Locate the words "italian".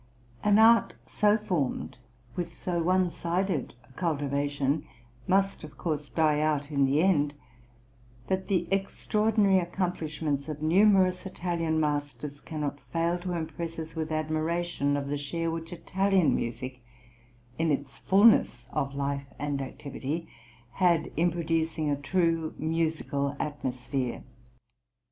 2.41-2.79, 11.27-11.79, 15.71-16.35